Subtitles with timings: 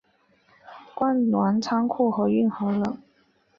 [0.95, 2.97] 逛完仓库和运河了